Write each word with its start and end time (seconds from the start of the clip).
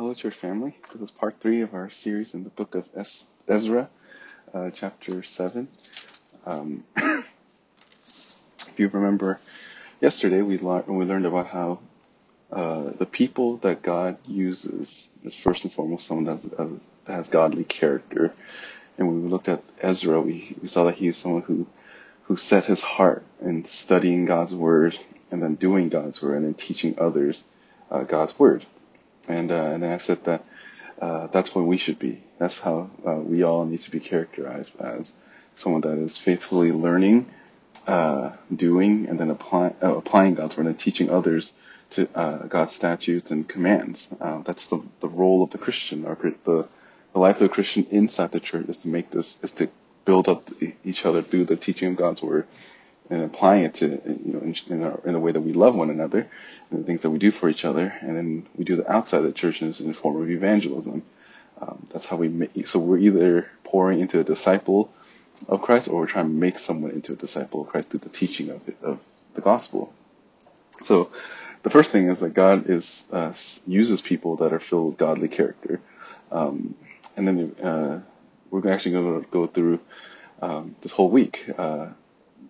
Hello, 0.00 0.14
church 0.14 0.34
family. 0.34 0.74
This 0.94 1.02
is 1.02 1.10
part 1.10 1.40
three 1.40 1.60
of 1.60 1.74
our 1.74 1.90
series 1.90 2.32
in 2.32 2.42
the 2.42 2.48
book 2.48 2.74
of 2.74 2.88
Ezra, 3.46 3.90
uh, 4.54 4.70
chapter 4.70 5.22
seven. 5.22 5.68
Um, 6.46 6.84
if 6.96 8.72
you 8.78 8.88
remember, 8.88 9.38
yesterday 10.00 10.40
we, 10.40 10.56
learned 10.56 10.86
we 10.86 11.04
learned 11.04 11.26
about 11.26 11.48
how 11.48 11.80
uh, 12.50 12.92
the 12.92 13.04
people 13.04 13.58
that 13.58 13.82
God 13.82 14.16
uses 14.26 15.10
is 15.22 15.34
first 15.34 15.64
and 15.64 15.72
foremost 15.72 16.06
someone 16.06 16.24
that 16.24 16.32
has, 16.32 16.50
uh, 16.54 16.68
that 17.04 17.12
has 17.12 17.28
godly 17.28 17.64
character. 17.64 18.32
And 18.96 19.06
when 19.06 19.22
we 19.22 19.28
looked 19.28 19.50
at 19.50 19.62
Ezra, 19.82 20.18
we, 20.18 20.56
we 20.62 20.68
saw 20.68 20.84
that 20.84 20.94
he 20.94 21.08
was 21.08 21.18
someone 21.18 21.42
who 21.42 21.66
who 22.22 22.36
set 22.36 22.64
his 22.64 22.80
heart 22.80 23.22
in 23.42 23.66
studying 23.66 24.24
God's 24.24 24.54
word 24.54 24.98
and 25.30 25.42
then 25.42 25.56
doing 25.56 25.90
God's 25.90 26.22
word 26.22 26.36
and 26.36 26.46
then 26.46 26.54
teaching 26.54 26.94
others 26.96 27.44
uh, 27.90 28.04
God's 28.04 28.38
word. 28.38 28.64
And, 29.30 29.52
uh, 29.52 29.72
and 29.74 29.84
I 29.84 29.98
said 29.98 30.24
that 30.24 30.44
uh, 31.00 31.28
that's 31.28 31.54
what 31.54 31.64
we 31.64 31.78
should 31.78 31.98
be. 31.98 32.22
That's 32.38 32.60
how 32.60 32.90
uh, 33.06 33.16
we 33.16 33.42
all 33.42 33.64
need 33.64 33.80
to 33.80 33.90
be 33.90 34.00
characterized 34.00 34.78
as 34.80 35.14
someone 35.54 35.82
that 35.82 35.98
is 35.98 36.16
faithfully 36.16 36.72
learning, 36.72 37.30
uh, 37.86 38.32
doing, 38.54 39.08
and 39.08 39.18
then 39.18 39.30
apply, 39.30 39.74
uh, 39.82 39.96
applying 39.96 40.34
God's 40.34 40.56
word 40.56 40.66
and 40.66 40.78
teaching 40.78 41.10
others 41.10 41.54
to 41.90 42.08
uh, 42.14 42.46
God's 42.46 42.72
statutes 42.72 43.30
and 43.30 43.48
commands. 43.48 44.14
That's 44.18 44.66
the, 44.66 44.82
the 45.00 45.08
role 45.08 45.42
of 45.42 45.50
the 45.50 45.58
Christian, 45.58 46.04
or 46.04 46.16
the, 46.44 46.68
the 47.12 47.18
life 47.18 47.36
of 47.36 47.42
the 47.42 47.48
Christian 47.48 47.86
inside 47.90 48.32
the 48.32 48.40
church 48.40 48.68
is 48.68 48.78
to 48.78 48.88
make 48.88 49.10
this, 49.10 49.42
is 49.42 49.52
to 49.52 49.68
build 50.04 50.28
up 50.28 50.50
each 50.84 51.04
other 51.04 51.22
through 51.22 51.44
the 51.44 51.56
teaching 51.56 51.88
of 51.88 51.96
God's 51.96 52.22
word 52.22 52.46
and 53.10 53.24
applying 53.24 53.64
it 53.64 53.74
to 53.74 53.86
you 53.88 54.32
know 54.32 54.38
in, 54.38 54.54
in, 54.68 54.82
our, 54.84 55.00
in 55.04 55.14
a 55.14 55.20
way 55.20 55.32
that 55.32 55.40
we 55.40 55.52
love 55.52 55.74
one 55.74 55.90
another 55.90 56.28
and 56.70 56.80
the 56.80 56.84
things 56.84 57.02
that 57.02 57.10
we 57.10 57.18
do 57.18 57.30
for 57.30 57.48
each 57.48 57.64
other, 57.64 57.92
and 58.00 58.16
then 58.16 58.46
we 58.56 58.64
do 58.64 58.76
the 58.76 58.90
outside 58.90 59.18
of 59.18 59.24
the 59.24 59.32
church 59.32 59.60
in 59.60 59.72
the 59.72 59.94
form 59.94 60.22
of 60.22 60.30
evangelism. 60.30 61.02
Um, 61.60 61.86
that's 61.90 62.06
how 62.06 62.16
we 62.16 62.28
make. 62.28 62.66
So 62.66 62.78
we're 62.78 62.98
either 62.98 63.50
pouring 63.64 64.00
into 64.00 64.20
a 64.20 64.24
disciple 64.24 64.92
of 65.48 65.60
Christ, 65.62 65.88
or 65.88 66.00
we're 66.00 66.06
trying 66.06 66.28
to 66.28 66.34
make 66.34 66.58
someone 66.58 66.92
into 66.92 67.12
a 67.12 67.16
disciple 67.16 67.62
of 67.62 67.68
Christ 67.68 67.90
through 67.90 68.00
the 68.00 68.08
teaching 68.08 68.50
of, 68.50 68.66
it, 68.68 68.76
of 68.82 68.98
the 69.34 69.40
gospel. 69.40 69.92
So 70.82 71.10
the 71.62 71.70
first 71.70 71.90
thing 71.90 72.06
is 72.06 72.20
that 72.20 72.32
God 72.34 72.70
is 72.70 73.06
uh, 73.12 73.34
uses 73.66 74.00
people 74.00 74.36
that 74.36 74.52
are 74.52 74.60
filled 74.60 74.86
with 74.86 74.98
godly 74.98 75.28
character, 75.28 75.80
um, 76.30 76.74
and 77.16 77.28
then 77.28 77.56
uh, 77.62 78.00
we're 78.50 78.70
actually 78.70 78.92
going 78.92 79.22
to 79.22 79.30
go 79.30 79.46
through 79.46 79.80
um, 80.40 80.76
this 80.80 80.92
whole 80.92 81.10
week. 81.10 81.44
Uh, 81.58 81.90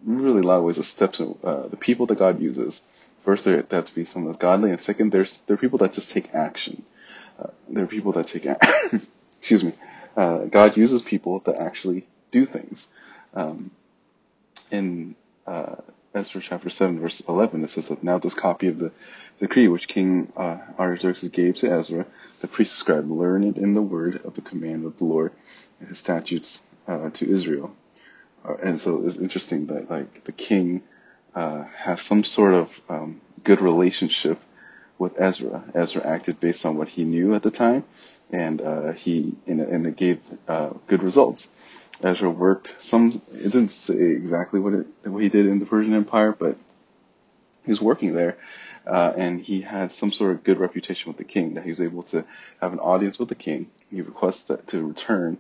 really 0.05 0.41
a 0.41 0.43
lot 0.43 0.59
of 0.59 0.65
ways 0.65 0.79
of 0.79 0.87
steps 0.87 1.21
uh, 1.21 1.69
the 1.69 1.77
people 1.77 2.07
that 2.07 2.19
God 2.19 2.41
uses. 2.41 2.83
First, 3.23 3.45
there 3.45 3.65
have 3.71 3.85
to 3.85 3.95
be 3.95 4.05
someone 4.05 4.33
that's 4.33 4.41
godly, 4.41 4.71
and 4.71 4.81
second, 4.81 5.13
there's 5.13 5.43
there 5.43 5.55
are 5.55 5.59
people 5.59 5.79
that 5.79 5.93
just 5.93 6.11
take 6.11 6.35
action. 6.35 6.85
Uh, 7.39 7.49
there 7.69 7.85
are 7.85 7.89
people 7.89 8.13
that 8.13 8.27
take 8.27 8.47
action. 8.47 9.07
excuse 9.39 9.65
me. 9.65 9.73
Uh, 10.17 10.45
God 10.47 10.77
uses 10.77 11.03
people 11.03 11.41
that 11.41 11.57
actually 11.57 12.07
do 12.31 12.45
things. 12.45 12.89
Um, 13.35 13.71
in 14.71 15.15
uh, 15.47 15.77
Ezra 16.15 16.41
chapter 16.41 16.71
seven, 16.71 17.01
verse 17.01 17.21
eleven, 17.21 17.63
it 17.63 17.71
says 17.71 17.89
that 17.89 18.03
now 18.03 18.19
this 18.19 18.35
copy 18.35 18.69
of 18.69 18.79
the 18.79 18.93
decree 19.39 19.69
which 19.69 19.89
King 19.89 20.33
uh, 20.37 20.59
Artaxerxes 20.79 21.29
gave 21.29 21.57
to 21.59 21.71
Ezra, 21.71 22.07
the 22.41 22.49
priest 22.49 22.75
scribe, 22.77 23.11
learned 23.11 23.59
in 23.59 23.75
the 23.75 23.83
word 23.83 24.23
of 24.25 24.35
the 24.35 24.41
command 24.41 24.85
of 24.85 24.99
the 24.99 25.05
Lord 25.05 25.33
and 25.79 25.89
his 25.89 25.99
statutes 25.99 26.67
uh, 26.89 27.11
to 27.11 27.29
Israel 27.29 27.75
and 28.45 28.79
so 28.79 29.05
it's 29.05 29.19
interesting 29.19 29.67
that 29.67 29.91
like 29.91 30.25
the 30.25 30.33
king 30.33 30.83
uh, 31.35 31.65
has 31.65 32.03
some 32.03 32.25
sort 32.25 32.55
of 32.55 32.81
um, 32.89 33.21
good 33.45 33.61
relationship 33.61 34.39
with 34.99 35.21
Ezra. 35.21 35.65
Ezra 35.75 36.07
acted 36.07 36.41
based 36.41 36.67
on 36.67 36.77
what 36.77 36.89
he 36.89 37.05
knew 37.05 37.35
at 37.35 37.43
the 37.43 37.51
time, 37.51 37.85
and 38.31 38.61
uh, 38.61 38.93
he 38.93 39.35
and, 39.47 39.61
and, 39.61 39.87
it 39.87 39.97
gave 39.97 40.21
uh, 40.49 40.71
good 40.87 41.03
results. 41.03 41.49
Ezra 42.03 42.31
worked 42.31 42.77
some. 42.79 43.21
It 43.33 43.53
didn't 43.53 43.69
say 43.69 43.95
exactly 43.95 44.61
what 44.61 44.75
it 44.75 44.87
what 45.05 45.23
he 45.23 45.29
did 45.29 45.47
in 45.47 45.59
the 45.59 45.67
Persian 45.67 45.95
Empire, 45.95 46.33
but 46.33 46.57
he 47.65 47.71
was 47.71 47.81
working 47.81 48.15
there. 48.15 48.39
Uh, 48.87 49.13
and 49.17 49.41
he 49.41 49.61
had 49.61 49.93
some 49.93 50.11
sort 50.11 50.33
of 50.33 50.43
good 50.43 50.59
reputation 50.59 51.11
with 51.11 51.19
the 51.19 51.25
king 51.25 51.55
that 51.55 51.65
he 51.65 51.71
was 51.71 51.83
able 51.83 52.03
to 52.03 52.25
have 52.63 52.73
an 52.73 52.79
audience 52.79 53.19
with 53.19 53.29
the 53.29 53.35
king. 53.35 53.71
He 53.91 54.01
requests 54.01 54.51
to 54.69 54.87
return 54.87 55.39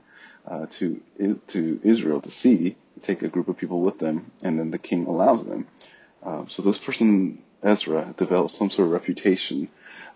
uh, 0.50 0.66
to 0.66 1.00
to 1.47 1.81
Israel 1.84 2.21
to 2.21 2.31
see, 2.31 2.77
take 3.03 3.22
a 3.22 3.28
group 3.28 3.49
of 3.49 3.56
people 3.56 3.81
with 3.81 3.99
them, 3.99 4.31
and 4.43 4.59
then 4.59 4.71
the 4.71 4.78
king 4.78 5.06
allows 5.06 5.44
them. 5.44 5.66
Um, 6.22 6.49
so 6.49 6.62
this 6.62 6.77
person 6.77 7.43
Ezra 7.62 8.12
develops 8.16 8.55
some 8.55 8.69
sort 8.69 8.89
of 8.89 8.93
reputation, 8.93 9.69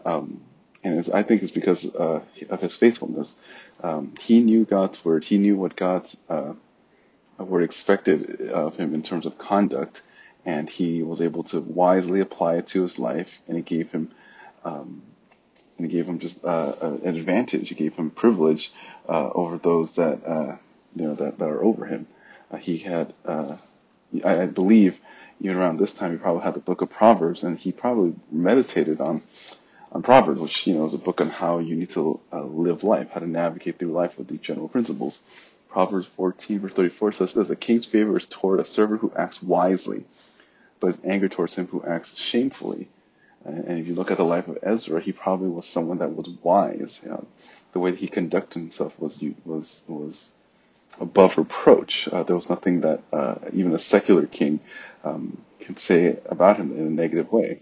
um, 0.05 0.43
and 0.83 1.09
I 1.15 1.23
think 1.23 1.43
it's 1.43 1.53
because 1.53 1.94
uh, 1.94 2.23
of 2.50 2.61
his 2.61 2.77
faithfulness. 2.77 3.37
Um, 3.83 4.15
he 4.21 4.43
knew 4.43 4.65
God's 4.65 5.05
word. 5.05 5.25
He 5.25 5.39
knew 5.39 5.56
what 5.56 5.77
God's 5.77 6.17
uh, 6.28 6.55
word 7.39 7.62
expected 7.62 8.50
of 8.50 8.77
him 8.77 8.94
in 8.94 9.03
terms 9.03 9.27
of 9.27 9.39
conduct, 9.39 10.03
and 10.44 10.69
he 10.69 11.03
was 11.03 11.21
able 11.21 11.44
to 11.44 11.61
wisely 11.61 12.21
apply 12.21 12.56
it 12.56 12.67
to 12.69 12.83
his 12.83 12.99
life, 12.99 13.41
and 13.47 13.56
it 13.56 13.65
gave 13.65 13.93
him 13.93 14.11
um, 14.65 15.03
and 15.78 15.87
it 15.87 15.91
gave 15.91 16.09
him 16.09 16.19
just 16.19 16.44
uh, 16.44 16.73
an 16.81 17.17
advantage. 17.17 17.71
It 17.73 17.77
gave 17.77 17.97
him 17.97 18.11
privilege 18.11 18.73
uh, 19.09 19.31
over 19.34 19.59
those 19.59 19.94
that 19.94 20.25
uh, 20.25 20.56
you 20.97 21.06
know 21.06 21.15
that, 21.15 21.38
that 21.38 21.48
are 21.48 21.62
over 21.62 21.87
him. 21.87 22.06
Uh, 22.50 22.56
he 22.56 22.78
had, 22.78 23.12
uh, 23.25 23.56
I, 24.25 24.42
I 24.42 24.47
believe, 24.47 25.00
even 25.41 25.56
around 25.56 25.78
this 25.78 25.94
time, 25.94 26.12
he 26.12 26.19
probably 26.19 26.42
had 26.42 26.54
the 26.54 26.60
book 26.60 26.81
of 26.82 26.91
Proverbs, 26.91 27.43
and 27.43 27.59
he 27.59 27.72
probably 27.72 28.14
meditated 28.31 29.00
on 29.00 29.22
on 29.93 30.03
Proverbs, 30.03 30.41
which 30.41 30.66
you 30.66 30.75
know 30.75 30.84
is 30.84 30.94
a 30.94 30.98
book 30.98 31.20
on 31.20 31.31
how 31.31 31.59
you 31.59 31.76
need 31.76 31.91
to 31.91 32.20
uh, 32.32 32.44
live 32.44 32.84
life, 32.84 33.10
how 33.10 33.20
to 33.20 33.26
navigate 33.26 33.78
through 33.78 33.93
life 33.93 34.19
with 34.19 34.28
these 34.28 34.41
general 34.41 34.69
principles. 34.69 35.22
Proverbs 35.69 36.06
14 36.16 36.60
verse 36.60 36.72
34 36.72 37.12
says 37.12 37.34
this: 37.34 37.50
"A 37.50 37.56
king's 37.56 37.87
favor 37.87 38.16
is 38.16 38.28
toward 38.28 38.60
a 38.60 38.64
servant 38.64 39.00
who 39.00 39.12
acts 39.16 39.43
wisely, 39.43 40.04
but 40.81 40.88
his 40.88 41.04
anger 41.04 41.28
towards 41.28 41.56
him 41.56 41.66
who 41.66 41.82
acts 41.84 42.16
shamefully." 42.16 42.88
And 43.44 43.78
if 43.78 43.87
you 43.87 43.94
look 43.94 44.10
at 44.10 44.16
the 44.16 44.25
life 44.25 44.48
of 44.48 44.59
Ezra, 44.62 45.00
he 45.00 45.12
probably 45.12 45.50
was 45.50 45.66
someone 45.66 45.98
that 45.98 46.16
was 46.16 46.28
wise. 46.43 47.00
You 47.04 47.10
know, 47.10 47.26
the 47.75 47.81
way 47.81 47.91
that 47.91 48.01
he 48.01 48.09
conducted 48.09 48.61
himself 48.61 48.99
was 48.99 49.23
was 49.45 49.83
was 49.87 50.33
above 51.01 51.37
reproach. 51.37 52.09
Uh, 52.09 52.23
there 52.23 52.37
was 52.37 52.49
nothing 52.49 52.81
that 52.83 53.03
uh, 53.12 53.35
even 53.53 53.75
a 53.75 53.79
secular 53.79 54.27
king 54.27 54.61
um, 55.03 55.37
can 55.59 55.77
say 55.77 56.19
about 56.27 56.57
him 56.57 56.75
in 56.75 56.87
a 56.87 56.91
negative 56.91 57.31
way. 57.33 57.61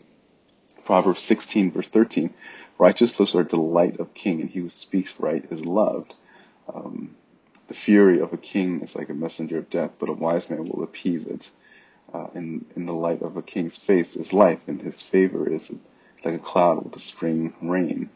Proverbs 0.84 1.20
16 1.20 1.72
verse 1.72 1.88
13: 1.88 2.32
Righteous 2.78 3.18
lips 3.18 3.34
are 3.34 3.42
delight 3.42 3.98
of 4.00 4.12
king, 4.12 4.42
and 4.42 4.50
he 4.50 4.60
who 4.60 4.68
speaks 4.68 5.18
right 5.18 5.44
is 5.50 5.64
loved. 5.64 6.14
Um, 6.72 7.16
the 7.68 7.74
fury 7.74 8.20
of 8.20 8.34
a 8.34 8.36
king 8.36 8.82
is 8.82 8.94
like 8.94 9.08
a 9.08 9.14
messenger 9.14 9.56
of 9.58 9.70
death, 9.70 9.92
but 9.98 10.10
a 10.10 10.12
wise 10.12 10.50
man 10.50 10.68
will 10.68 10.82
appease 10.82 11.26
it 11.26 11.50
uh, 12.12 12.26
in, 12.34 12.66
in 12.76 12.84
the 12.84 12.92
light 12.92 13.22
of 13.22 13.38
a 13.38 13.42
king's 13.42 13.78
face 13.78 14.14
is 14.16 14.34
life, 14.34 14.60
and 14.66 14.82
his 14.82 15.00
favor 15.00 15.48
is 15.48 15.74
like 16.22 16.34
a 16.34 16.38
cloud 16.38 16.84
with 16.84 16.92
the 16.92 16.98
spring 16.98 17.54
rain. 17.62 18.10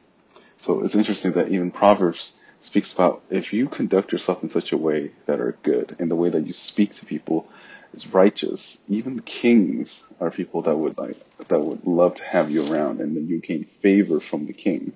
So 0.59 0.83
it's 0.83 0.95
interesting 0.95 1.33
that 1.33 1.49
even 1.49 1.71
Proverbs 1.71 2.39
speaks 2.59 2.93
about 2.93 3.23
if 3.31 3.53
you 3.53 3.69
conduct 3.69 4.13
yourself 4.13 4.43
in 4.43 4.49
such 4.49 4.73
a 4.73 4.77
way 4.77 5.13
that 5.27 5.41
are 5.41 5.59
good, 5.63 5.97
and 5.99 6.11
the 6.11 6.17
way 6.17 6.31
that 6.31 6.47
you 6.47 6.53
speak 6.53 6.95
to 6.95 7.07
people 7.07 7.49
is 7.93 8.13
righteous, 8.13 8.81
even 8.89 9.21
kings 9.21 10.03
are 10.21 10.31
people 10.31 10.63
that 10.63 10.77
would 10.77 10.99
like 10.99 11.17
that 11.49 11.61
would 11.61 11.87
love 11.87 12.15
to 12.15 12.25
have 12.25 12.51
you 12.51 12.67
around, 12.67 13.01
and 13.01 13.17
then 13.17 13.27
you 13.29 13.41
gain 13.41 13.65
favor 13.65 14.21
from 14.21 14.47
the 14.47 14.53
king. 14.53 14.93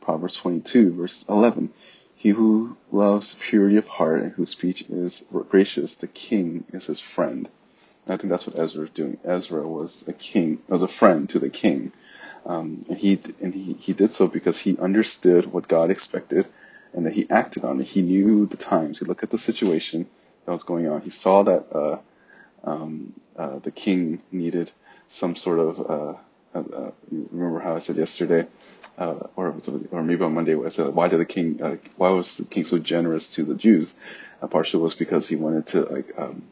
Proverbs 0.00 0.36
22 0.36 0.94
verse 0.94 1.24
11. 1.28 1.70
He 2.16 2.30
who 2.30 2.76
loves 2.90 3.36
purity 3.38 3.76
of 3.76 3.86
heart 3.86 4.22
and 4.22 4.32
whose 4.32 4.50
speech 4.50 4.82
is 4.88 5.24
gracious, 5.50 5.94
the 5.94 6.08
king 6.08 6.64
is 6.72 6.86
his 6.86 6.98
friend. 6.98 7.48
I 8.08 8.16
think 8.16 8.30
that's 8.30 8.46
what 8.46 8.58
Ezra 8.58 8.82
was 8.82 8.90
doing. 8.90 9.18
Ezra 9.22 9.68
was 9.68 10.08
a 10.08 10.12
king, 10.12 10.62
was 10.66 10.82
a 10.82 10.88
friend 10.88 11.28
to 11.30 11.38
the 11.38 11.50
king. 11.50 11.92
Um, 12.48 12.86
and 12.88 12.96
he 12.96 13.20
and 13.42 13.54
he, 13.54 13.74
he 13.74 13.92
did 13.92 14.12
so 14.12 14.26
because 14.26 14.58
he 14.58 14.76
understood 14.78 15.52
what 15.52 15.68
God 15.68 15.90
expected 15.90 16.48
and 16.94 17.04
that 17.04 17.12
he 17.12 17.28
acted 17.28 17.62
on 17.62 17.78
it. 17.78 17.84
He 17.84 18.00
knew 18.00 18.46
the 18.46 18.56
times. 18.56 18.98
He 18.98 19.04
looked 19.04 19.22
at 19.22 19.30
the 19.30 19.38
situation 19.38 20.08
that 20.46 20.52
was 20.52 20.62
going 20.62 20.88
on. 20.88 21.02
He 21.02 21.10
saw 21.10 21.42
that 21.42 21.66
uh, 21.70 21.98
um, 22.64 23.12
uh, 23.36 23.58
the 23.58 23.70
king 23.70 24.22
needed 24.32 24.72
some 25.08 25.36
sort 25.36 25.58
of. 25.58 25.78
Uh, 25.78 26.14
uh, 26.54 26.64
uh 26.74 26.90
remember 27.10 27.60
how 27.60 27.74
I 27.74 27.80
said 27.80 27.96
yesterday, 27.96 28.48
uh, 28.96 29.26
or 29.36 29.54
or 29.90 30.02
maybe 30.02 30.24
on 30.24 30.32
Monday, 30.32 30.56
I 30.58 30.70
said, 30.70 30.94
why 30.94 31.08
did 31.08 31.20
the 31.20 31.26
king? 31.26 31.58
why 31.96 32.10
was 32.10 32.38
the 32.38 32.46
king 32.46 32.64
so 32.64 32.78
generous 32.78 33.34
to 33.34 33.42
the 33.42 33.54
Jews? 33.54 33.96
partially 34.50 34.80
was 34.80 34.94
because 34.94 35.28
he 35.28 35.36
wanted 35.36 35.66
to 35.66 35.80
like 35.82 36.16
um, 36.16 36.42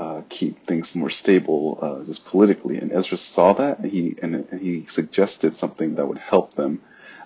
uh, 0.00 0.22
keep 0.30 0.58
things 0.60 0.96
more 0.96 1.10
stable 1.10 1.78
uh, 1.82 2.02
just 2.06 2.24
politically. 2.24 2.78
And 2.78 2.90
Ezra 2.90 3.18
saw 3.18 3.52
that, 3.52 3.80
and 3.80 3.90
he 3.90 4.16
and, 4.22 4.48
he 4.58 4.86
suggested 4.86 5.54
something 5.54 5.96
that 5.96 6.08
would 6.08 6.16
help 6.16 6.54
them 6.54 6.80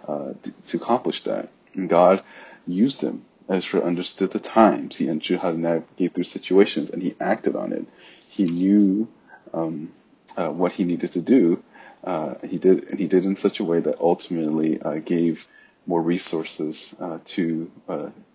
uh, 0.09 0.33
to, 0.43 0.63
to, 0.65 0.77
accomplish 0.79 1.23
that. 1.23 1.51
And 1.75 1.89
God 1.89 2.25
used 2.67 3.01
him. 3.01 3.27
Ezra 3.49 3.81
understood 3.81 4.33
the 4.33 4.41
times. 4.41 4.97
He 4.97 5.09
understood 5.09 5.39
how 5.39 5.53
to 5.53 5.57
navigate 5.57 6.15
through 6.15 6.25
situations, 6.25 6.91
and 6.91 7.01
he 7.01 7.15
acted 7.21 7.55
on 7.55 7.73
it. 7.73 7.87
He 8.29 8.47
knew 8.47 9.07
um, 9.53 9.93
uh, 10.37 10.51
what 10.51 10.73
he 10.73 10.83
needed 10.83 11.13
to 11.13 11.23
do. 11.23 11.63
Uh, 12.03 12.35
he 12.45 12.59
did, 12.59 12.91
and 12.91 12.99
he 12.99 13.07
did 13.07 13.25
in 13.25 13.37
such 13.37 13.61
a 13.61 13.65
way 13.65 13.79
that 13.79 14.01
ultimately 14.01 14.81
gave 15.05 15.47
more 15.87 16.03
resources 16.03 16.97
to 17.27 17.71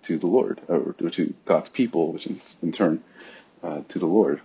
to 0.04 0.18
the 0.18 0.28
Lord 0.28 0.62
or 0.70 0.94
to 0.94 1.34
God's 1.44 1.68
people, 1.68 2.14
which 2.14 2.26
is 2.26 2.58
in 2.64 2.72
turn 2.72 3.04
uh, 3.64 3.82
to 3.90 4.00
the 4.00 4.06
Lord. 4.06 4.42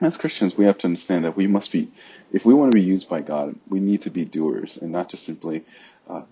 As 0.00 0.16
Christians, 0.16 0.56
we 0.56 0.64
have 0.66 0.78
to 0.78 0.86
understand 0.86 1.24
that 1.24 1.36
we 1.36 1.46
must 1.46 1.72
be, 1.72 1.90
if 2.32 2.44
we 2.44 2.54
want 2.54 2.70
to 2.70 2.76
be 2.76 2.82
used 2.82 3.08
by 3.08 3.20
God, 3.20 3.56
we 3.68 3.80
need 3.80 4.02
to 4.02 4.10
be 4.10 4.24
doers 4.24 4.76
and 4.76 4.92
not 4.92 5.08
just 5.08 5.24
simply 5.24 5.64
uh, 6.08 6.22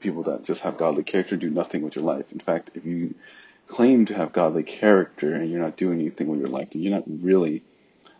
people 0.00 0.24
that 0.24 0.44
just 0.44 0.62
have 0.62 0.76
godly 0.76 1.02
character 1.02 1.36
do 1.36 1.48
nothing 1.48 1.82
with 1.82 1.96
your 1.96 2.04
life. 2.04 2.30
In 2.32 2.40
fact, 2.40 2.70
if 2.74 2.84
you 2.84 3.14
claim 3.68 4.04
to 4.06 4.14
have 4.14 4.32
godly 4.32 4.62
character 4.62 5.34
and 5.34 5.50
you're 5.50 5.62
not 5.62 5.76
doing 5.76 6.00
anything 6.00 6.28
with 6.28 6.40
your 6.40 6.48
life, 6.48 6.70
then 6.70 6.82
you're 6.82 6.94
not 6.94 7.04
really 7.06 7.62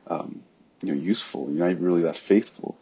um, 0.07 0.43
you 0.83 0.95
know, 0.95 1.01
useful. 1.01 1.51
You're 1.51 1.69
not 1.69 1.81
really 1.81 2.03
that 2.03 2.17
faithful. 2.17 2.77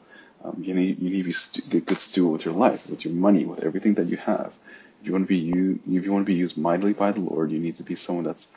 Um, 0.45 0.63
you 0.63 0.75
need 0.75 1.01
you 1.01 1.11
need 1.11 1.19
to 1.19 1.25
be 1.25 1.33
stu- 1.33 1.81
good 1.81 1.99
steward 1.99 2.33
with 2.33 2.45
your 2.45 2.55
life, 2.55 2.89
with 2.89 3.05
your 3.05 3.15
money, 3.15 3.45
with 3.47 3.65
everything 3.65 3.95
that 3.95 4.09
you 4.09 4.19
have. 4.19 4.55
If 5.01 5.07
you 5.07 5.13
want 5.13 5.25
to 5.25 5.29
be 5.29 5.39
you, 5.39 5.81
if 5.91 6.05
you 6.05 6.13
want 6.13 6.27
to 6.27 6.31
be 6.31 6.39
used 6.39 6.59
mightily 6.59 6.93
by 6.93 7.13
the 7.13 7.21
Lord, 7.21 7.51
you 7.51 7.59
need 7.59 7.77
to 7.77 7.83
be 7.83 7.95
someone 7.95 8.25
that's 8.25 8.53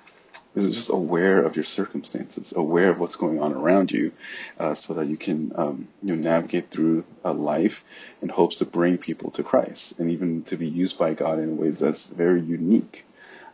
is 0.63 0.75
just 0.75 0.89
aware 0.89 1.43
of 1.43 1.55
your 1.55 1.65
circumstances, 1.65 2.53
aware 2.55 2.89
of 2.89 2.99
what's 2.99 3.15
going 3.15 3.41
on 3.41 3.53
around 3.53 3.91
you, 3.91 4.11
uh, 4.59 4.75
so 4.75 4.93
that 4.95 5.07
you 5.07 5.17
can 5.17 5.51
um, 5.55 5.87
you 6.01 6.15
know 6.15 6.21
navigate 6.21 6.69
through 6.69 7.03
a 7.23 7.33
life 7.33 7.83
in 8.21 8.29
hopes 8.29 8.59
to 8.59 8.65
bring 8.65 8.97
people 8.97 9.31
to 9.31 9.43
Christ 9.43 9.99
and 9.99 10.11
even 10.11 10.43
to 10.43 10.57
be 10.57 10.67
used 10.67 10.97
by 10.97 11.13
God 11.13 11.39
in 11.39 11.57
ways 11.57 11.79
that's 11.79 12.07
very 12.07 12.41
unique. 12.41 13.05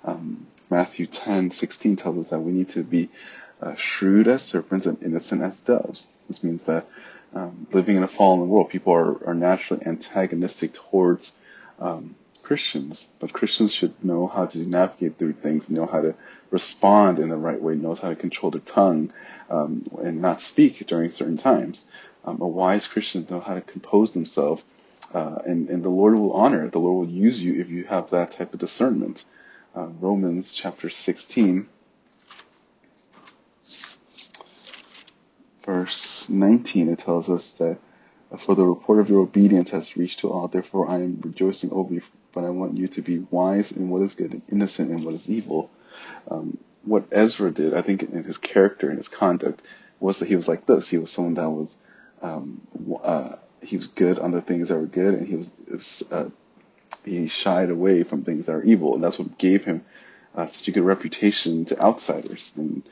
Um, 0.05 0.47
Matthew 0.69 1.05
10, 1.05 1.51
16 1.51 1.95
tells 1.95 2.17
us 2.17 2.29
that 2.29 2.39
we 2.39 2.51
need 2.51 2.69
to 2.69 2.83
be 2.83 3.09
uh, 3.61 3.75
shrewd 3.75 4.27
as 4.27 4.41
serpents 4.41 4.85
and 4.85 5.01
innocent 5.03 5.41
as 5.41 5.59
doves. 5.61 6.11
This 6.27 6.43
means 6.43 6.63
that 6.63 6.87
um, 7.33 7.67
living 7.71 7.95
in 7.95 8.03
a 8.03 8.07
fallen 8.07 8.47
world, 8.49 8.69
people 8.69 8.93
are, 8.93 9.27
are 9.27 9.33
naturally 9.33 9.85
antagonistic 9.85 10.73
towards 10.73 11.37
um, 11.79 12.15
Christians, 12.43 13.11
but 13.19 13.33
Christians 13.33 13.73
should 13.73 14.03
know 14.03 14.27
how 14.27 14.45
to 14.45 14.59
navigate 14.59 15.17
through 15.17 15.33
things, 15.33 15.69
know 15.69 15.85
how 15.85 16.01
to 16.01 16.13
respond 16.51 17.19
in 17.19 17.29
the 17.29 17.37
right 17.37 17.59
way, 17.59 17.75
knows 17.75 17.99
how 17.99 18.09
to 18.09 18.15
control 18.15 18.51
their 18.51 18.61
tongue, 18.61 19.11
um, 19.49 19.87
and 20.01 20.21
not 20.21 20.41
speak 20.41 20.85
during 20.85 21.09
certain 21.09 21.37
times. 21.37 21.89
Um, 22.25 22.41
a 22.41 22.47
wise 22.47 22.85
Christian 22.85 23.25
know 23.29 23.39
how 23.39 23.55
to 23.55 23.61
compose 23.61 24.13
themselves, 24.13 24.63
uh, 25.13 25.39
and, 25.45 25.69
and 25.69 25.83
the 25.83 25.89
Lord 25.89 26.15
will 26.15 26.33
honor, 26.33 26.69
the 26.69 26.79
Lord 26.79 27.07
will 27.07 27.13
use 27.13 27.41
you 27.41 27.59
if 27.59 27.69
you 27.69 27.85
have 27.85 28.09
that 28.11 28.31
type 28.31 28.53
of 28.53 28.59
discernment. 28.59 29.25
Uh, 29.75 29.87
Romans 29.99 30.53
chapter 30.53 30.89
16, 30.89 31.67
verse 35.65 36.29
19, 36.29 36.89
it 36.89 36.99
tells 36.99 37.29
us 37.29 37.53
that 37.53 37.79
for 38.37 38.55
the 38.55 38.65
report 38.65 38.99
of 38.99 39.09
your 39.09 39.21
obedience 39.21 39.69
has 39.71 39.95
reached 39.95 40.19
to 40.19 40.29
all. 40.29 40.47
Therefore, 40.47 40.89
I 40.89 40.95
am 40.95 41.19
rejoicing 41.21 41.71
over 41.71 41.93
you, 41.93 42.01
but 42.31 42.43
I 42.43 42.49
want 42.49 42.77
you 42.77 42.87
to 42.87 43.01
be 43.01 43.19
wise 43.29 43.71
in 43.71 43.89
what 43.89 44.01
is 44.01 44.15
good 44.15 44.33
and 44.33 44.41
innocent 44.51 44.91
in 44.91 45.03
what 45.03 45.13
is 45.13 45.29
evil. 45.29 45.69
Um, 46.29 46.57
what 46.83 47.05
Ezra 47.11 47.51
did, 47.51 47.73
I 47.73 47.81
think, 47.81 48.03
in 48.03 48.23
his 48.23 48.37
character 48.37 48.89
and 48.89 48.97
his 48.97 49.07
conduct, 49.07 49.61
was 49.99 50.19
that 50.19 50.27
he 50.27 50.35
was 50.35 50.47
like 50.47 50.65
this. 50.65 50.89
He 50.89 50.97
was 50.97 51.11
someone 51.11 51.35
that 51.35 51.49
was, 51.49 51.77
um, 52.21 52.61
uh, 53.03 53.35
he 53.61 53.77
was 53.77 53.87
good 53.87 54.19
on 54.19 54.31
the 54.31 54.41
things 54.41 54.67
that 54.67 54.79
were 54.79 54.85
good, 54.85 55.13
and 55.13 55.27
he 55.27 55.35
was, 55.35 56.03
uh, 56.11 56.29
he 57.05 57.27
shied 57.27 57.69
away 57.69 58.03
from 58.03 58.23
things 58.23 58.47
that 58.47 58.55
are 58.55 58.63
evil, 58.63 58.95
and 58.95 59.03
that's 59.03 59.19
what 59.19 59.37
gave 59.37 59.63
him 59.63 59.85
uh, 60.35 60.45
such 60.45 60.67
a 60.67 60.71
good 60.71 60.83
reputation 60.83 61.65
to 61.65 61.79
outsiders. 61.79 62.51
And 62.57 62.83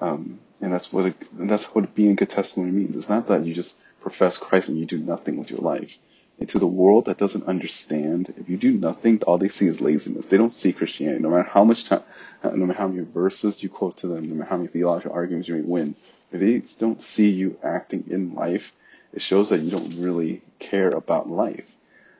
um, 0.00 0.40
and 0.60 0.72
that's 0.72 0.92
what 0.92 1.14
and 1.38 1.48
that's 1.50 1.74
what 1.74 1.94
being 1.94 2.12
a 2.12 2.14
good 2.14 2.30
testimony 2.30 2.72
means. 2.72 2.96
It's 2.96 3.08
not 3.08 3.28
that 3.28 3.44
you 3.44 3.54
just 3.54 3.82
profess 4.08 4.38
Christ 4.38 4.68
and 4.68 4.78
you 4.78 4.86
do 4.86 4.98
nothing 4.98 5.36
with 5.36 5.50
your 5.50 5.60
life. 5.60 5.98
And 6.38 6.48
to 6.50 6.58
the 6.58 6.66
world 6.66 7.06
that 7.06 7.18
doesn't 7.18 7.46
understand, 7.46 8.32
if 8.36 8.48
you 8.48 8.56
do 8.56 8.72
nothing, 8.72 9.20
all 9.26 9.38
they 9.38 9.48
see 9.48 9.66
is 9.66 9.80
laziness. 9.80 10.26
They 10.26 10.36
don't 10.36 10.52
see 10.52 10.72
Christianity. 10.72 11.20
No 11.20 11.30
matter 11.30 11.48
how 11.48 11.64
much 11.64 11.84
time, 11.84 12.02
no 12.44 12.64
matter 12.64 12.78
how 12.78 12.88
many 12.88 13.04
verses 13.04 13.62
you 13.62 13.68
quote 13.68 13.96
to 13.98 14.06
them, 14.06 14.28
no 14.28 14.34
matter 14.36 14.50
how 14.50 14.56
many 14.56 14.68
theological 14.68 15.12
arguments 15.12 15.48
you 15.48 15.56
may 15.56 15.62
win, 15.62 15.96
if 16.32 16.40
they 16.40 16.62
don't 16.78 17.02
see 17.02 17.30
you 17.30 17.58
acting 17.62 18.04
in 18.08 18.34
life, 18.34 18.72
it 19.12 19.20
shows 19.20 19.48
that 19.50 19.60
you 19.60 19.70
don't 19.70 19.96
really 19.98 20.42
care 20.58 20.90
about 20.90 21.28
life. 21.28 21.68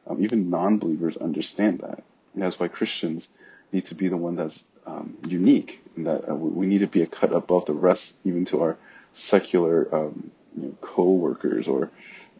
Um, 0.06 0.22
even 0.22 0.50
non-believers 0.50 1.16
understand 1.16 1.80
that. 1.80 2.02
And 2.34 2.42
that's 2.42 2.58
why 2.58 2.68
Christians 2.68 3.28
need 3.72 3.84
to 3.86 3.94
be 3.94 4.08
the 4.08 4.16
one 4.16 4.36
that's 4.36 4.64
um, 4.86 5.16
unique, 5.26 5.80
and 5.96 6.06
that 6.06 6.30
uh, 6.30 6.34
we 6.34 6.66
need 6.66 6.78
to 6.80 6.86
be 6.86 7.02
a 7.02 7.06
cut 7.06 7.32
above 7.32 7.66
the 7.66 7.74
rest, 7.74 8.18
even 8.24 8.46
to 8.46 8.62
our 8.62 8.78
secular 9.12 9.94
um, 9.94 10.30
you 10.60 10.68
know, 10.68 10.74
co-workers 10.80 11.68
or, 11.68 11.90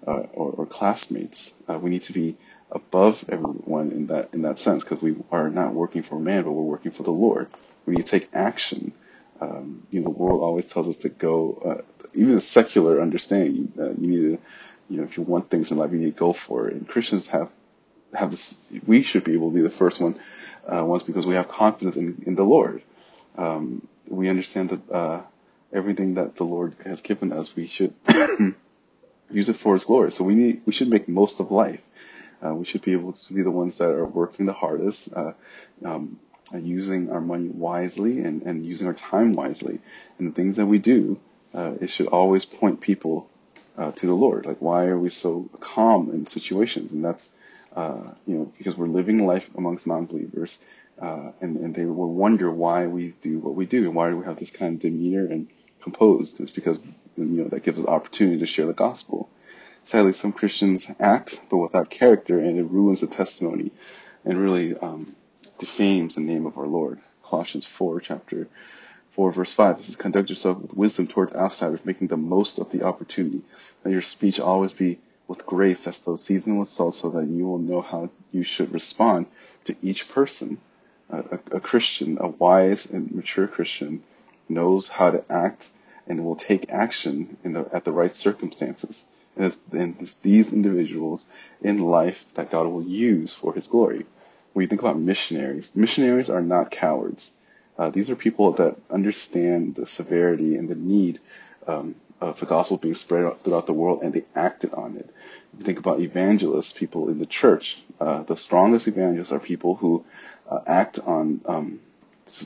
uh, 0.06 0.26
or, 0.32 0.50
or 0.52 0.66
classmates. 0.66 1.54
Uh, 1.68 1.78
we 1.78 1.90
need 1.90 2.02
to 2.02 2.12
be 2.12 2.36
above 2.70 3.24
everyone 3.28 3.90
in 3.92 4.06
that 4.08 4.34
in 4.34 4.42
that 4.42 4.58
sense 4.58 4.84
because 4.84 5.00
we 5.00 5.16
are 5.30 5.50
not 5.50 5.74
working 5.74 6.02
for 6.02 6.18
man, 6.18 6.42
but 6.42 6.52
we're 6.52 6.62
working 6.62 6.92
for 6.92 7.02
the 7.02 7.12
Lord. 7.12 7.48
We 7.86 7.94
need 7.94 8.06
to 8.06 8.20
take 8.20 8.28
action. 8.32 8.92
Um, 9.40 9.86
you 9.90 10.00
know, 10.00 10.04
the 10.04 10.10
world 10.10 10.42
always 10.42 10.66
tells 10.66 10.88
us 10.88 10.98
to 10.98 11.08
go. 11.08 11.62
Uh, 11.64 11.82
even 12.14 12.34
a 12.34 12.40
secular 12.40 13.00
understanding, 13.00 13.72
uh, 13.78 13.90
you 13.90 14.06
need 14.08 14.16
to, 14.16 14.38
you 14.88 14.96
know, 14.96 15.04
if 15.04 15.16
you 15.16 15.22
want 15.22 15.50
things 15.50 15.70
in 15.70 15.76
life, 15.76 15.92
you 15.92 15.98
need 15.98 16.16
to 16.16 16.18
go 16.18 16.32
for 16.32 16.68
it. 16.68 16.74
And 16.74 16.88
Christians 16.88 17.28
have 17.28 17.50
have 18.14 18.30
this. 18.30 18.66
We 18.86 19.02
should 19.02 19.24
be 19.24 19.34
able 19.34 19.50
to 19.50 19.54
be 19.54 19.62
the 19.62 19.70
first 19.70 20.00
one 20.00 20.18
uh, 20.66 20.84
ones 20.84 21.02
because 21.02 21.26
we 21.26 21.34
have 21.34 21.48
confidence 21.48 21.96
in 21.96 22.22
in 22.26 22.34
the 22.34 22.44
Lord. 22.44 22.82
Um, 23.36 23.86
we 24.08 24.28
understand 24.28 24.70
that 24.70 24.90
uh, 24.90 25.22
everything 25.72 26.14
that 26.14 26.36
the 26.36 26.44
Lord 26.44 26.74
has 26.84 27.00
given 27.00 27.32
us, 27.32 27.54
we 27.54 27.66
should 27.66 27.94
use 29.30 29.48
it 29.48 29.56
for 29.56 29.74
His 29.74 29.84
glory. 29.84 30.12
So 30.12 30.24
we 30.24 30.34
need, 30.34 30.62
we 30.66 30.72
should 30.72 30.88
make 30.88 31.08
most 31.08 31.40
of 31.40 31.50
life. 31.50 31.82
Uh, 32.44 32.54
we 32.54 32.64
should 32.64 32.82
be 32.82 32.92
able 32.92 33.12
to 33.12 33.34
be 33.34 33.42
the 33.42 33.50
ones 33.50 33.78
that 33.78 33.90
are 33.90 34.04
working 34.04 34.46
the 34.46 34.52
hardest, 34.52 35.12
uh, 35.14 35.32
um, 35.84 36.20
using 36.54 37.10
our 37.10 37.20
money 37.20 37.48
wisely 37.48 38.20
and, 38.20 38.42
and 38.42 38.64
using 38.64 38.86
our 38.86 38.94
time 38.94 39.32
wisely. 39.32 39.80
And 40.18 40.28
the 40.30 40.34
things 40.34 40.56
that 40.56 40.66
we 40.66 40.78
do, 40.78 41.18
uh, 41.52 41.74
it 41.80 41.90
should 41.90 42.06
always 42.06 42.44
point 42.44 42.80
people 42.80 43.28
uh, 43.76 43.92
to 43.92 44.06
the 44.06 44.14
Lord. 44.14 44.46
Like, 44.46 44.58
why 44.60 44.86
are 44.86 44.98
we 44.98 45.10
so 45.10 45.48
calm 45.60 46.10
in 46.10 46.26
situations? 46.26 46.92
And 46.92 47.04
that's, 47.04 47.34
uh, 47.74 48.12
you 48.26 48.34
know, 48.36 48.52
because 48.56 48.76
we're 48.76 48.86
living 48.86 49.26
life 49.26 49.50
amongst 49.56 49.86
non-believers 49.86 50.58
uh, 51.00 51.32
and, 51.40 51.56
and 51.56 51.74
they 51.74 51.86
will 51.86 52.12
wonder 52.12 52.50
why 52.50 52.86
we 52.86 53.14
do 53.22 53.38
what 53.38 53.54
we 53.54 53.66
do 53.66 53.84
and 53.84 53.94
why 53.94 54.10
do 54.10 54.16
we 54.16 54.24
have 54.24 54.38
this 54.38 54.50
kind 54.50 54.74
of 54.74 54.80
demeanor 54.80 55.26
and 55.26 55.48
composed. 55.80 56.40
It's 56.40 56.50
because 56.50 56.78
you 57.16 57.24
know 57.24 57.48
that 57.48 57.62
gives 57.62 57.78
us 57.78 57.86
opportunity 57.86 58.38
to 58.40 58.46
share 58.46 58.66
the 58.66 58.72
gospel. 58.72 59.28
Sadly, 59.84 60.12
some 60.12 60.32
Christians 60.32 60.90
act 61.00 61.40
but 61.48 61.58
without 61.58 61.90
character, 61.90 62.38
and 62.38 62.58
it 62.58 62.64
ruins 62.64 63.00
the 63.00 63.06
testimony 63.06 63.70
and 64.24 64.38
really 64.38 64.76
um, 64.76 65.14
defames 65.58 66.16
the 66.16 66.20
name 66.20 66.46
of 66.46 66.58
our 66.58 66.66
Lord. 66.66 67.00
Colossians 67.22 67.66
4, 67.66 68.00
chapter 68.00 68.48
4, 69.10 69.32
verse 69.32 69.52
5. 69.52 69.78
This 69.78 69.88
is 69.88 69.96
conduct 69.96 70.30
yourself 70.30 70.58
with 70.58 70.74
wisdom 70.74 71.06
towards 71.06 71.34
outsiders, 71.34 71.80
making 71.84 72.08
the 72.08 72.16
most 72.16 72.58
of 72.58 72.70
the 72.70 72.82
opportunity. 72.82 73.42
Let 73.84 73.92
your 73.92 74.02
speech 74.02 74.40
always 74.40 74.72
be 74.72 74.98
with 75.26 75.46
grace 75.46 75.86
as 75.86 76.00
though 76.00 76.16
seasoned 76.16 76.58
with 76.58 76.68
salt, 76.68 76.94
so 76.94 77.10
that 77.10 77.26
you 77.26 77.46
will 77.46 77.58
know 77.58 77.82
how 77.82 78.10
you 78.32 78.42
should 78.42 78.72
respond 78.72 79.26
to 79.64 79.76
each 79.82 80.08
person 80.08 80.58
a, 81.10 81.38
a 81.52 81.60
Christian, 81.60 82.18
a 82.20 82.28
wise 82.28 82.86
and 82.86 83.10
mature 83.12 83.46
Christian, 83.46 84.02
knows 84.48 84.88
how 84.88 85.10
to 85.10 85.24
act 85.30 85.70
and 86.06 86.24
will 86.24 86.36
take 86.36 86.70
action 86.70 87.36
in 87.44 87.52
the, 87.52 87.68
at 87.72 87.84
the 87.84 87.92
right 87.92 88.14
circumstances. 88.14 89.04
And 89.36 89.46
it's, 89.46 89.68
and 89.68 89.96
it's 90.00 90.14
these 90.14 90.52
individuals 90.52 91.30
in 91.60 91.78
life 91.78 92.26
that 92.34 92.50
God 92.50 92.66
will 92.66 92.82
use 92.82 93.34
for 93.34 93.54
His 93.54 93.66
glory. 93.66 94.06
When 94.52 94.62
you 94.62 94.68
think 94.68 94.80
about 94.80 94.98
missionaries, 94.98 95.76
missionaries 95.76 96.30
are 96.30 96.42
not 96.42 96.70
cowards. 96.70 97.32
Uh, 97.78 97.90
these 97.90 98.10
are 98.10 98.16
people 98.16 98.52
that 98.52 98.76
understand 98.90 99.76
the 99.76 99.86
severity 99.86 100.56
and 100.56 100.68
the 100.68 100.74
need 100.74 101.20
um, 101.66 101.94
of 102.20 102.40
the 102.40 102.46
gospel 102.46 102.76
being 102.76 102.94
spread 102.94 103.36
throughout 103.38 103.66
the 103.66 103.72
world, 103.72 104.00
and 104.02 104.12
they 104.12 104.24
acted 104.34 104.74
on 104.74 104.96
it. 104.96 105.08
If 105.52 105.60
you 105.60 105.64
think 105.64 105.78
about 105.78 106.00
evangelists, 106.00 106.72
people 106.72 107.08
in 107.08 107.18
the 107.18 107.26
church, 107.26 107.78
uh, 108.00 108.24
the 108.24 108.36
strongest 108.36 108.88
evangelists 108.88 109.30
are 109.30 109.38
people 109.38 109.76
who 109.76 110.04
uh, 110.48 110.60
act 110.66 110.98
on 110.98 111.40
um, 111.46 111.80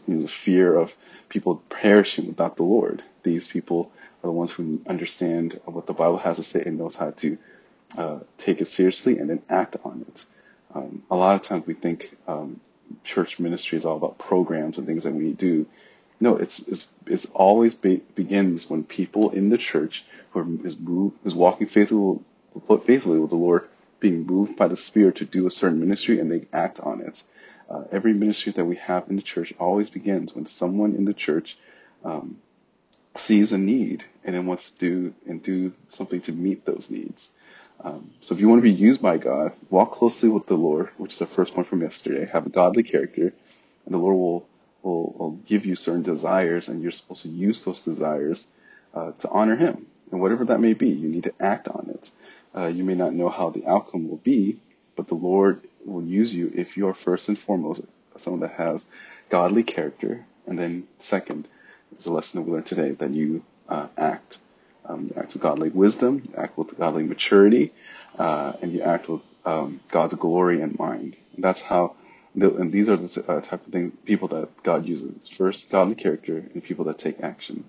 the 0.07 0.29
fear 0.29 0.75
of 0.75 0.95
people 1.29 1.63
perishing 1.69 2.27
without 2.29 2.57
the 2.57 2.63
Lord. 2.63 3.03
These 3.23 3.49
people 3.49 3.93
are 4.23 4.29
the 4.29 4.33
ones 4.33 4.53
who 4.53 4.81
understand 4.87 5.61
what 5.65 5.87
the 5.87 5.95
Bible 5.95 6.19
has 6.19 6.37
to 6.37 6.43
say 6.43 6.63
and 6.65 6.79
knows 6.79 6.97
how 6.97 7.11
to 7.11 7.39
uh, 7.97 8.21
take 8.39 8.61
it 8.61 8.69
seriously 8.69 9.19
and 9.19 9.29
then 9.29 9.43
act 9.49 9.77
on 9.85 10.05
it. 10.09 10.25
Um, 10.75 11.03
a 11.11 11.17
lot 11.17 11.35
of 11.35 11.43
times 11.43 11.67
we 11.67 11.75
think 11.75 12.17
um, 12.27 12.61
church 13.05 13.39
ministry 13.39 13.79
is 13.79 13.85
all 13.85 13.97
about 13.97 14.19
programs 14.19 14.79
and 14.79 14.87
things 14.87 15.05
that 15.05 15.15
we 15.15 15.33
do. 15.33 15.67
No, 16.21 16.37
it's 16.37 16.61
it's 16.69 16.95
it's 17.07 17.27
always 17.31 17.75
be, 17.75 17.97
begins 18.15 18.71
when 18.71 18.85
people 18.85 19.31
in 19.31 19.51
the 19.51 19.59
church 19.59 20.05
who 20.31 20.41
are, 20.41 20.67
is 20.67 20.79
moved, 20.79 21.17
is 21.27 21.35
walking 21.35 21.67
faithfully 21.67 22.21
faithfully 22.85 23.19
with 23.19 23.31
the 23.31 23.37
Lord, 23.37 23.69
being 23.99 24.25
moved 24.27 24.57
by 24.57 24.69
the 24.69 24.77
Spirit 24.77 25.17
to 25.17 25.25
do 25.25 25.47
a 25.47 25.51
certain 25.51 25.81
ministry, 25.81 26.21
and 26.21 26.31
they 26.31 26.47
act 26.53 26.81
on 26.81 27.01
it. 27.01 27.23
Uh, 27.69 27.85
every 27.91 28.13
ministry 28.13 28.53
that 28.53 28.65
we 28.65 28.77
have 28.77 29.09
in 29.09 29.17
the 29.17 29.23
church 29.23 29.53
always 29.59 29.91
begins 29.91 30.35
when 30.35 30.47
someone 30.47 30.95
in 30.95 31.05
the 31.05 31.15
church 31.15 31.57
um, 32.05 32.39
sees 33.15 33.53
a 33.53 33.59
need 33.59 34.05
and 34.25 34.35
then 34.35 34.47
wants 34.47 34.71
to 34.71 34.79
do 34.79 35.15
and 35.27 35.43
do 35.43 35.73
something 35.89 36.21
to 36.23 36.33
meet 36.33 36.65
those 36.65 36.91
needs. 36.91 37.33
Um, 37.81 38.13
so 38.21 38.35
if 38.35 38.41
you 38.41 38.49
want 38.49 38.61
to 38.61 38.63
be 38.63 38.73
used 38.73 39.03
by 39.03 39.19
God, 39.19 39.55
walk 39.71 39.93
closely 39.93 40.29
with 40.29 40.47
the 40.47 40.57
Lord, 40.57 40.91
which 40.99 41.15
is 41.15 41.19
the 41.19 41.27
first 41.27 41.55
point 41.55 41.67
from 41.67 41.83
yesterday. 41.83 42.27
Have 42.27 42.47
a 42.47 42.51
godly 42.51 42.83
character, 42.85 43.33
and 43.85 43.95
the 43.95 43.99
Lord 43.99 44.17
will 44.17 44.47
will, 44.83 45.15
will 45.17 45.31
give 45.47 45.65
you 45.67 45.77
certain 45.77 46.03
desires, 46.03 46.69
and 46.69 46.83
you're 46.83 46.93
supposed 46.93 47.23
to 47.23 47.29
use 47.29 47.65
those 47.65 47.85
desires 47.85 48.47
uh, 48.95 49.13
to 49.13 49.29
honor 49.31 49.57
Him, 49.57 49.87
and 50.11 50.21
whatever 50.21 50.45
that 50.47 50.61
may 50.61 50.75
be, 50.75 50.91
you 50.91 51.09
need 51.09 51.25
to 51.25 51.35
act 51.41 51.69
on 51.69 51.91
it. 51.91 52.11
Uh, 52.55 52.67
you 52.67 52.85
may 52.85 52.95
not 52.95 53.15
know 53.15 53.29
how 53.29 53.51
the 53.51 53.67
outcome 53.67 54.09
will 54.09 54.19
be, 54.19 54.61
but 54.95 55.09
the 55.09 55.15
Lord 55.15 55.67
will 55.93 56.05
use 56.05 56.35
you 56.35 56.53
if 56.55 56.77
you're 56.77 56.95
first 56.95 57.29
and 57.29 57.39
foremost 57.39 57.87
someone 58.17 58.41
that 58.41 58.53
has 58.53 58.87
godly 59.31 59.63
character, 59.63 60.25
and 60.47 60.59
then 60.59 60.87
second 60.99 61.49
is 61.99 62.07
a 62.07 62.13
lesson 62.13 62.41
that 62.41 62.47
we 62.47 62.53
learned 62.53 62.67
today 62.67 62.91
that 62.93 63.11
you 63.11 63.43
uh, 63.69 63.89
act. 63.97 64.39
Um, 64.85 65.05
you 65.05 65.13
act 65.17 65.35
with 65.35 65.43
godly 65.43 65.69
wisdom, 65.69 66.23
you 66.29 66.35
act 66.37 66.59
with 66.59 66.77
godly 66.77 67.05
maturity, 67.05 67.73
uh, 68.19 68.55
and 68.61 68.73
you 68.73 68.83
act 68.83 69.09
with 69.09 69.23
um, 69.45 69.81
God's 69.89 70.15
glory 70.15 70.61
in 70.61 70.77
mind. 70.79 71.17
And 71.35 71.45
that's 71.45 71.63
how, 71.63 71.95
and 72.35 72.73
these 72.73 72.89
are 72.89 72.97
the 72.97 73.25
uh, 73.29 73.41
type 73.41 73.65
of 73.67 73.73
things, 73.73 73.93
people 74.05 74.29
that 74.29 74.63
God 74.63 74.85
uses. 74.87 75.29
First, 75.29 75.71
godly 75.71 75.95
character, 75.95 76.39
and 76.39 76.65
people 76.65 76.87
that 76.87 76.99
take 76.99 77.21
action. 77.21 77.65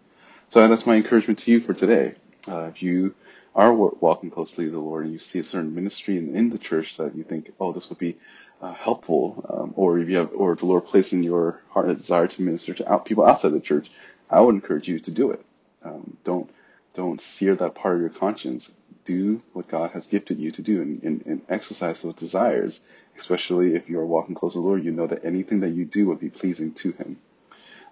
So 0.50 0.68
that's 0.68 0.88
my 0.88 0.96
encouragement 0.96 1.40
to 1.40 1.52
you 1.52 1.60
for 1.60 1.74
today. 1.74 2.16
Uh, 2.48 2.70
if 2.74 2.82
you 2.82 3.14
are 3.56 3.74
walking 3.74 4.32
closely 4.32 4.66
to 4.66 4.72
the 4.72 4.80
Lord 4.80 5.06
and 5.06 5.14
you 5.14 5.20
see 5.20 5.40
a 5.40 5.44
certain 5.44 5.76
ministry 5.76 6.18
in, 6.18 6.36
in 6.36 6.50
the 6.50 6.58
church 6.60 6.98
that 6.98 7.16
you 7.16 7.24
think, 7.24 7.54
oh, 7.60 7.74
this 7.74 7.90
would 7.90 8.00
be 8.00 8.18
uh, 8.62 8.74
helpful, 8.74 9.46
um, 9.50 9.74
or 9.76 10.00
if 10.00 10.10
you 10.10 10.18
have, 10.18 10.32
or 10.36 10.56
the 10.56 10.66
Lord 10.66 10.86
placed 10.86 11.14
in 11.14 11.24
your 11.24 11.62
heart 11.70 11.90
a 11.90 11.96
desire 11.96 12.28
to 12.28 12.42
minister 12.42 12.74
to 12.76 12.92
out, 12.92 13.06
people 13.06 13.26
outside 13.26 13.52
the 13.52 13.62
church, 13.62 13.92
I 14.30 14.42
would 14.42 14.56
encourage 14.56 14.88
you 14.88 15.00
to 15.00 15.12
do 15.12 15.32
it. 15.32 15.46
Um, 15.84 16.18
don't 16.24 16.50
don't 16.96 17.22
sear 17.22 17.56
that 17.56 17.76
part 17.76 17.96
of 17.96 18.02
your 18.02 18.10
conscience. 18.12 18.76
Do 19.06 19.42
what 19.54 19.68
God 19.70 19.92
has 19.94 20.08
gifted 20.08 20.40
you 20.40 20.52
to 20.52 20.62
do 20.64 20.82
and, 20.82 21.04
and, 21.04 21.24
and 21.26 21.42
exercise 21.50 22.02
those 22.04 22.16
desires, 22.16 22.82
especially 23.20 23.76
if 23.76 23.90
you 23.90 24.00
are 24.00 24.06
walking 24.06 24.36
close 24.36 24.54
to 24.54 24.60
the 24.60 24.66
Lord. 24.66 24.84
You 24.86 24.92
know 24.92 25.08
that 25.08 25.26
anything 25.26 25.62
that 25.62 25.72
you 25.72 25.86
do 25.86 26.08
would 26.08 26.20
be 26.20 26.30
pleasing 26.30 26.74
to 26.76 26.92
Him. 26.94 27.18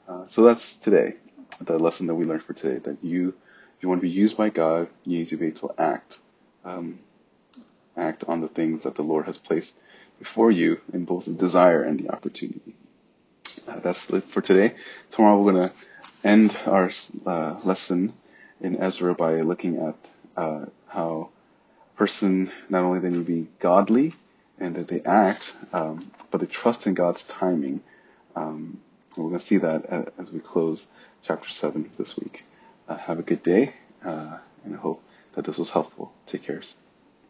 Uh, 0.08 0.28
so 0.28 0.44
that's 0.44 0.78
today, 0.78 1.16
the 1.62 1.80
lesson 1.80 2.08
that 2.08 2.16
we 2.16 2.26
learned 2.26 2.44
for 2.44 2.54
today. 2.54 2.80
That 2.80 2.98
you, 3.04 3.36
if 3.82 3.84
you 3.84 3.90
want 3.90 4.00
to 4.00 4.08
be 4.08 4.14
used 4.14 4.38
by 4.38 4.50
God, 4.50 4.90
you 5.06 5.18
need 5.18 5.30
to 5.30 5.38
be 5.38 5.48
able 5.48 5.70
to 5.70 5.82
act, 5.82 6.20
um, 6.64 7.00
act 7.98 8.24
on 8.28 8.40
the 8.40 8.48
things 8.48 8.84
that 8.84 8.94
the 8.94 9.02
Lord 9.02 9.26
has 9.26 9.40
placed 9.40 9.82
before 10.20 10.52
you 10.52 10.80
in 10.94 11.04
both 11.04 11.26
the 11.26 11.34
desire 11.34 11.82
and 11.82 12.00
the 12.00 12.12
opportunity. 12.12 12.76
Uh, 13.68 13.80
that's 13.80 14.08
it 14.12 14.22
for 14.22 14.40
today. 14.40 14.76
Tomorrow 15.10 15.42
we're 15.42 15.54
going 15.54 15.70
to 15.70 15.76
end 16.24 16.56
our 16.68 16.92
uh, 17.26 17.60
lesson 17.64 18.14
in 18.60 18.80
Ezra 18.80 19.16
by 19.16 19.42
looking 19.42 19.80
at 19.80 19.96
uh, 20.38 20.68
how 20.88 21.32
a 21.96 21.98
person 21.98 22.52
not 22.70 22.84
only 22.84 23.00
they 23.00 23.10
need 23.10 23.16
to 23.16 23.24
be 23.24 23.48
godly 23.58 24.14
and 24.60 24.76
that 24.76 24.90
they 24.90 25.02
act, 25.02 25.56
um, 25.74 26.12
but 26.30 26.40
they 26.40 26.46
trust 26.46 26.86
in 26.86 26.94
God's 26.94 27.24
timing. 27.24 27.82
Um, 28.36 28.80
we're 29.18 29.24
going 29.24 29.34
to 29.34 29.40
see 29.40 29.58
that 29.58 30.14
as 30.20 30.32
we 30.32 30.40
close 30.40 30.92
chapter 31.24 31.50
7 31.50 31.90
this 31.98 32.16
week. 32.16 32.44
Uh, 32.92 32.98
have 32.98 33.20
a 33.20 33.24
good 33.24 33.42
day, 33.42 33.74
uh, 34.04 34.38
and 34.66 34.76
I 34.76 34.78
hope 34.78 35.02
that 35.36 35.46
this 35.46 35.58
was 35.58 35.70
helpful. 35.70 36.12
Take 36.26 36.44
care. 36.44 36.62